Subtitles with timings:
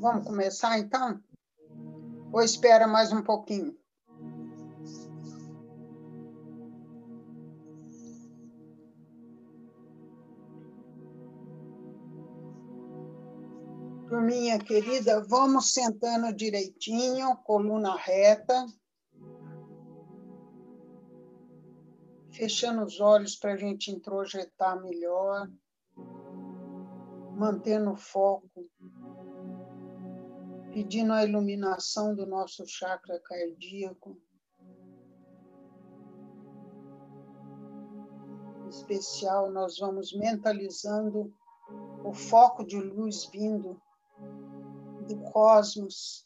[0.00, 1.20] Vamos começar então?
[2.32, 3.76] Ou espera mais um pouquinho?
[14.08, 18.66] Turminha querida, vamos sentando direitinho, coluna reta.
[22.30, 25.50] Fechando os olhos para a gente introjetar melhor.
[27.36, 28.48] Mantendo o foco
[30.78, 34.16] pedindo a iluminação do nosso chakra cardíaco.
[38.64, 41.34] Em especial, nós vamos mentalizando
[42.04, 43.82] o foco de luz vindo
[45.08, 46.24] do cosmos,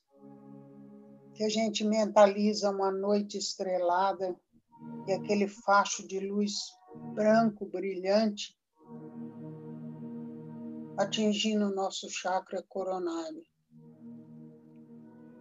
[1.34, 4.38] que a gente mentaliza uma noite estrelada
[5.08, 6.58] e aquele facho de luz
[7.14, 8.54] branco, brilhante,
[10.98, 13.42] atingindo o nosso chakra coronário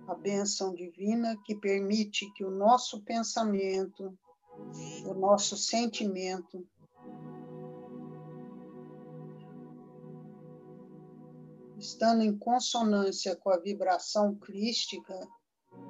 [0.07, 4.17] a benção divina que permite que o nosso pensamento,
[5.05, 6.67] o nosso sentimento,
[11.77, 15.27] estando em consonância com a vibração crística,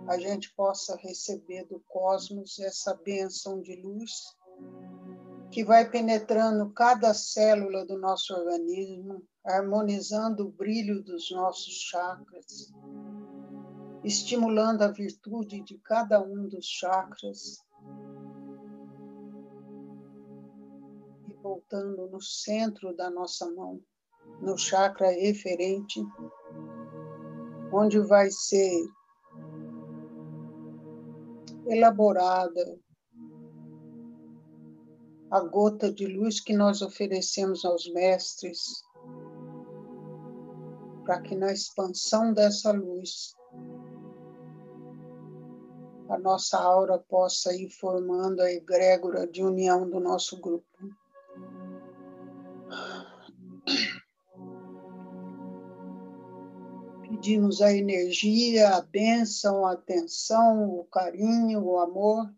[0.08, 4.12] a gente possa receber do cosmos essa bênção de luz
[5.52, 12.72] que vai penetrando cada célula do nosso organismo, harmonizando o brilho dos nossos chakras,
[14.04, 17.64] estimulando a virtude de cada um dos chakras
[21.30, 23.80] e voltando no centro da nossa mão,
[24.42, 26.02] no chakra referente,
[27.72, 28.72] onde vai ser
[31.68, 32.80] elaborada
[35.30, 38.84] a gota de luz que nós oferecemos aos mestres,
[41.06, 43.34] para que na expansão dessa luz
[46.12, 50.68] a nossa aura possa ir formando a egrégora de união do nosso grupo.
[57.02, 62.30] Pedimos a energia, a bênção, a atenção, o carinho, o amor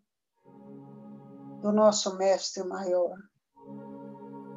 [1.60, 3.16] do nosso Mestre Maior.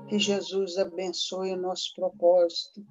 [0.08, 2.86] Que Jesus abençoe o nosso propósito.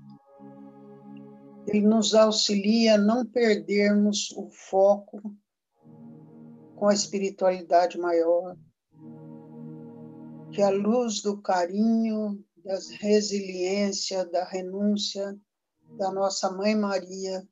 [1.68, 5.36] Ele nos auxilia a não perdermos o foco
[6.76, 8.56] com a espiritualidade maior.
[10.52, 15.38] Que a luz do carinho, da resiliência, da renúncia
[15.96, 17.46] da nossa Mãe Maria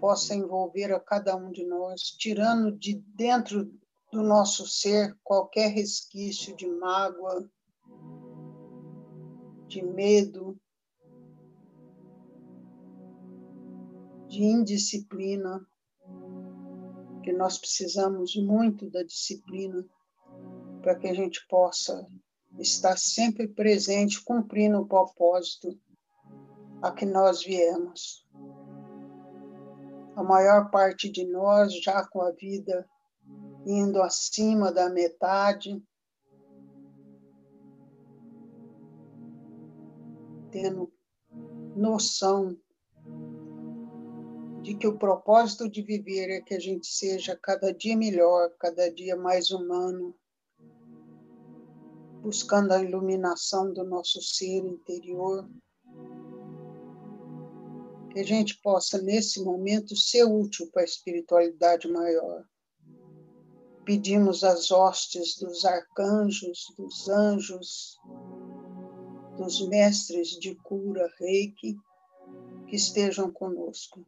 [0.00, 3.70] possa envolver a cada um de nós, tirando de dentro
[4.12, 7.48] do nosso ser qualquer resquício de mágoa,
[9.68, 10.58] de medo,
[14.28, 15.66] de indisciplina,
[17.22, 19.84] que nós precisamos muito da disciplina
[20.82, 22.06] para que a gente possa
[22.58, 25.78] estar sempre presente, cumprindo o propósito
[26.82, 28.26] a que nós viemos.
[30.16, 32.88] A maior parte de nós já com a vida
[33.66, 35.82] indo acima da metade,
[40.50, 40.92] tendo
[41.76, 42.56] noção
[44.62, 48.92] de que o propósito de viver é que a gente seja cada dia melhor, cada
[48.92, 50.14] dia mais humano,
[52.22, 55.48] buscando a iluminação do nosso ser interior.
[58.12, 62.44] Que a gente possa, nesse momento, ser útil para a espiritualidade maior.
[63.84, 67.98] Pedimos as hostes dos arcanjos, dos anjos,
[69.38, 71.76] dos mestres de cura, reiki,
[72.68, 74.04] que estejam conosco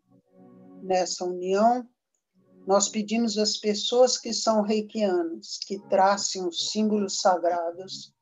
[0.83, 1.89] nessa união,
[2.67, 8.13] nós pedimos às pessoas que são reikianas que tracem os símbolos sagrados,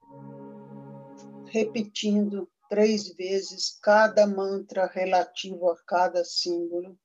[1.46, 6.96] repetindo três vezes cada mantra relativo a cada símbolo.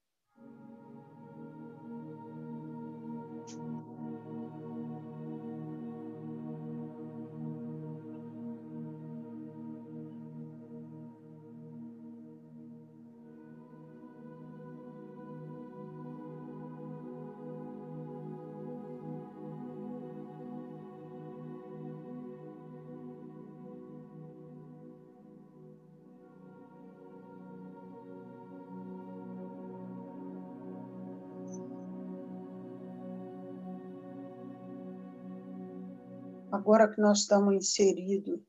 [36.55, 38.39] Agora que nós estamos inseridos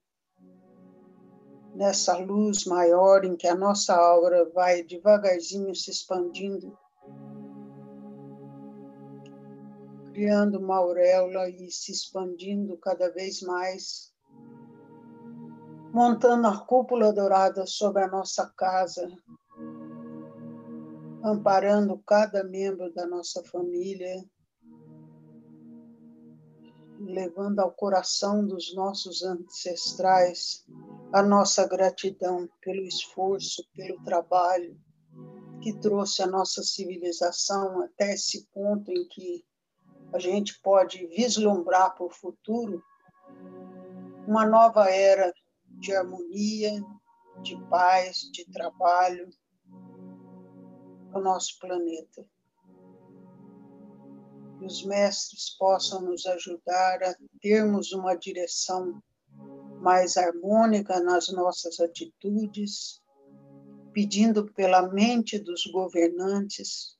[1.74, 6.78] nessa luz maior em que a nossa aura vai devagarzinho se expandindo,
[10.14, 14.14] criando uma auréola e se expandindo cada vez mais,
[15.92, 19.10] montando a cúpula dourada sobre a nossa casa,
[21.22, 24.24] amparando cada membro da nossa família,
[26.98, 30.64] levando ao coração dos nossos ancestrais
[31.12, 34.78] a nossa gratidão pelo esforço, pelo trabalho
[35.60, 39.44] que trouxe a nossa civilização até esse ponto em que
[40.12, 42.82] a gente pode vislumbrar para o futuro
[44.26, 45.32] uma nova era
[45.78, 46.82] de harmonia,
[47.42, 49.28] de paz, de trabalho
[51.10, 52.24] para o nosso planeta.
[54.66, 59.00] Que os mestres possam nos ajudar a termos uma direção
[59.80, 63.00] mais harmônica nas nossas atitudes,
[63.92, 66.96] pedindo pela mente dos governantes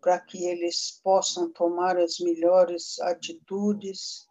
[0.00, 4.26] para que eles possam tomar as melhores atitudes,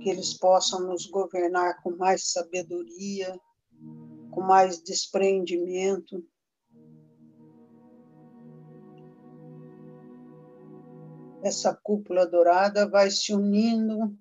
[0.00, 3.38] que eles possam nos governar com mais sabedoria,
[4.30, 6.24] com mais desprendimento.
[11.46, 14.18] Essa cúpula dourada vai se unindo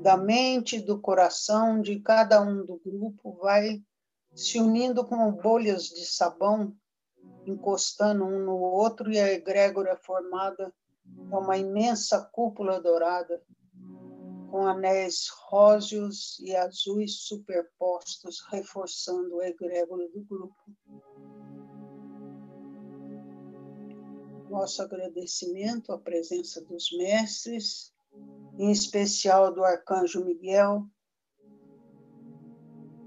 [0.00, 3.84] da mente, do coração de cada um do grupo, vai
[4.34, 6.74] se unindo como bolhas de sabão,
[7.44, 10.72] encostando um no outro, e a egrégora formada
[11.30, 13.42] é uma imensa cúpula dourada,
[14.50, 20.56] com anéis róseos e azuis superpostos, reforçando a egrégora do grupo.
[24.56, 27.92] Nosso agradecimento à presença dos mestres
[28.58, 30.86] em especial do Arcanjo Miguel,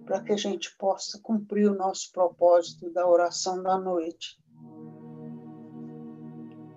[0.06, 4.40] para que a gente possa cumprir o nosso propósito da oração da noite.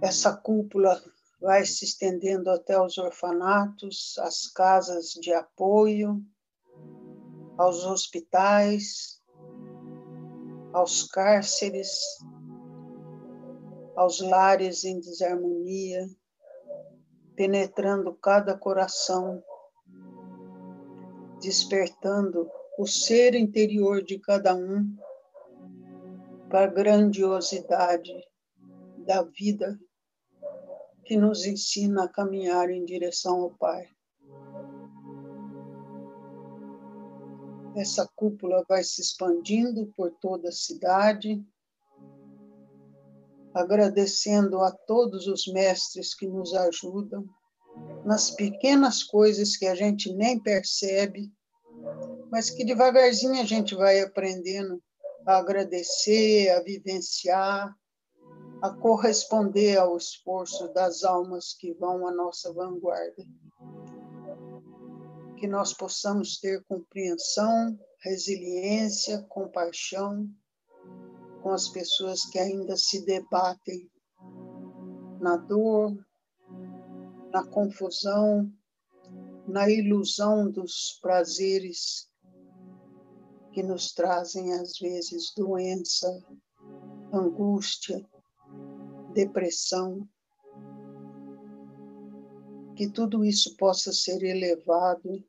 [0.00, 1.04] Essa cúpula
[1.38, 6.18] vai se estendendo até os orfanatos, as casas de apoio,
[7.58, 9.22] aos hospitais,
[10.72, 11.90] aos cárceres,
[13.94, 16.08] aos lares em desarmonia,
[17.34, 19.42] penetrando cada coração,
[21.40, 24.96] despertando o ser interior de cada um
[26.48, 28.12] para a grandiosidade
[28.98, 29.78] da vida
[31.04, 33.88] que nos ensina a caminhar em direção ao Pai.
[37.74, 41.42] Essa cúpula vai se expandindo por toda a cidade,
[43.54, 47.24] agradecendo a todos os mestres que nos ajudam
[48.04, 51.32] nas pequenas coisas que a gente nem percebe,
[52.30, 54.82] mas que devagarzinho a gente vai aprendendo
[55.26, 57.74] a agradecer, a vivenciar,
[58.62, 63.24] a corresponder ao esforço das almas que vão à nossa vanguarda.
[65.38, 70.28] Que nós possamos ter compreensão, resiliência, compaixão,
[71.42, 73.90] com as pessoas que ainda se debatem
[75.20, 75.92] na dor,
[77.32, 78.50] na confusão,
[79.46, 82.08] na ilusão dos prazeres
[83.52, 86.08] que nos trazem, às vezes, doença,
[87.12, 88.08] angústia,
[89.12, 90.08] depressão.
[92.76, 95.22] Que tudo isso possa ser elevado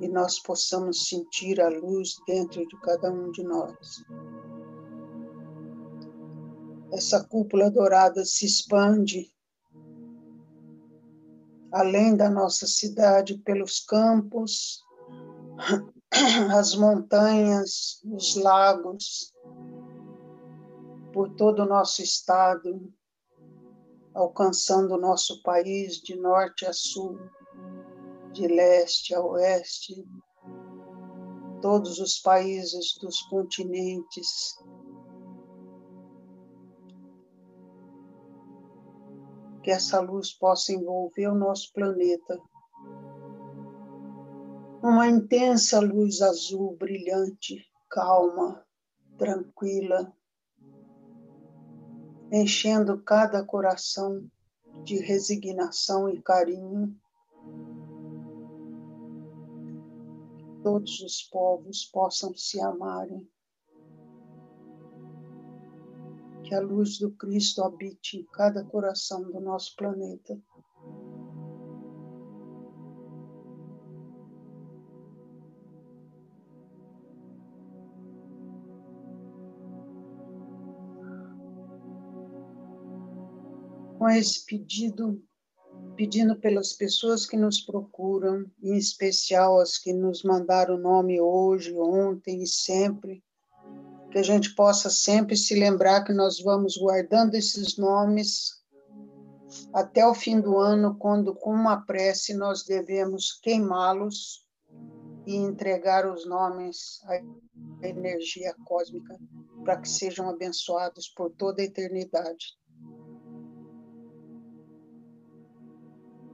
[0.00, 4.04] e nós possamos sentir a luz dentro de cada um de nós
[6.92, 9.30] essa cúpula dourada se expande
[11.76, 14.82] além da nossa cidade, pelos campos,
[16.56, 19.32] as montanhas, os lagos,
[21.12, 22.92] por todo o nosso estado,
[24.14, 27.18] alcançando o nosso país de norte a sul,
[28.32, 30.02] de leste a oeste,
[31.60, 34.56] todos os países dos continentes,
[39.66, 42.40] que essa luz possa envolver o nosso planeta.
[44.80, 48.64] Uma intensa luz azul brilhante, calma,
[49.18, 50.16] tranquila,
[52.30, 54.30] enchendo cada coração
[54.84, 56.96] de resignação e carinho.
[60.62, 63.28] Todos os povos possam se amarem
[66.46, 70.40] que a luz do Cristo habite em cada coração do nosso planeta.
[83.98, 85.20] Com esse pedido,
[85.96, 91.74] pedindo pelas pessoas que nos procuram, em especial as que nos mandaram o nome hoje,
[91.74, 93.25] ontem e sempre,
[94.16, 98.64] que a gente possa sempre se lembrar que nós vamos guardando esses nomes
[99.74, 104.42] até o fim do ano, quando com uma prece nós devemos queimá-los
[105.26, 109.18] e entregar os nomes à energia cósmica
[109.62, 112.56] para que sejam abençoados por toda a eternidade.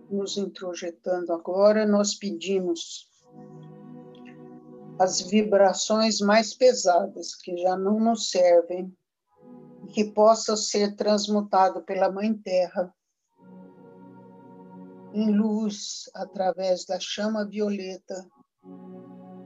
[0.08, 3.10] Nos introjetando agora, nós pedimos
[4.98, 8.94] as vibrações mais pesadas que já não nos servem,
[9.92, 12.94] que possam ser transmutado pela Mãe Terra
[15.12, 18.26] em luz através da chama violeta,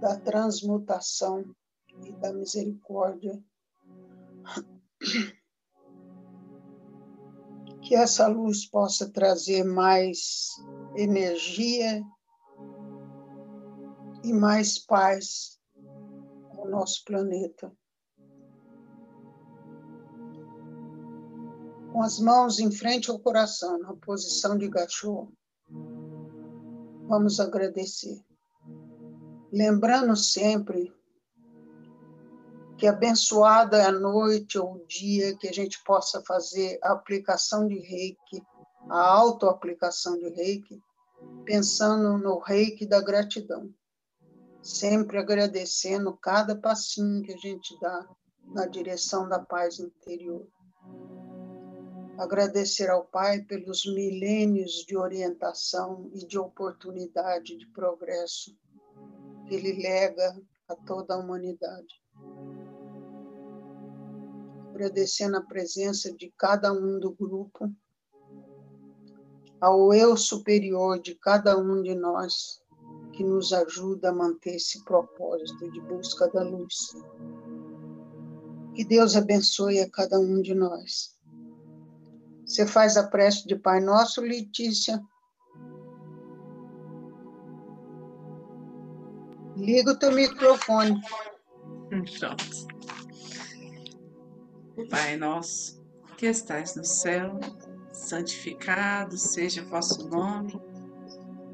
[0.00, 1.44] da transmutação
[2.04, 3.42] e da misericórdia.
[7.82, 10.48] Que essa luz possa trazer mais
[10.96, 12.02] energia
[14.26, 15.56] e mais paz
[16.58, 17.72] ao nosso planeta.
[21.92, 25.28] Com as mãos em frente ao coração, na posição de gachô,
[27.06, 28.20] vamos agradecer.
[29.52, 30.92] Lembrando sempre
[32.76, 37.68] que abençoada é a noite ou o dia que a gente possa fazer a aplicação
[37.68, 38.42] de reiki,
[38.90, 40.82] a autoaplicação de reiki,
[41.44, 43.72] pensando no reiki da gratidão
[44.66, 48.04] sempre agradecendo cada passinho que a gente dá
[48.52, 50.44] na direção da paz interior.
[52.18, 58.56] Agradecer ao Pai pelos milênios de orientação e de oportunidade de progresso
[59.46, 60.36] que Ele lega
[60.68, 62.02] a toda a humanidade.
[64.70, 67.70] Agradecendo a presença de cada um do grupo,
[69.60, 72.60] ao eu superior de cada um de nós,
[73.16, 76.94] que nos ajuda a manter esse propósito de busca da luz.
[78.74, 81.16] Que Deus abençoe a cada um de nós.
[82.44, 85.02] Você faz a prece de Pai Nosso, Letícia?
[89.56, 91.00] Liga o teu microfone.
[91.88, 92.66] Pronto.
[94.90, 95.82] Pai nosso,
[96.18, 97.40] que estais no céu,
[97.90, 100.60] santificado seja o vosso nome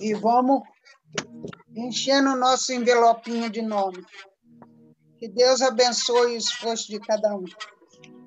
[0.00, 0.62] E vamos
[1.74, 4.04] enchendo o nosso envelopinho de nome.
[5.18, 7.44] Que Deus abençoe o esforço de cada um.